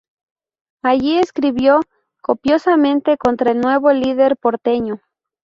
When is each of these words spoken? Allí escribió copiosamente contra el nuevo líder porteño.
Allí 0.81 1.19
escribió 1.19 1.81
copiosamente 2.23 3.17
contra 3.19 3.51
el 3.51 3.61
nuevo 3.61 3.93
líder 3.93 4.35
porteño. 4.35 4.99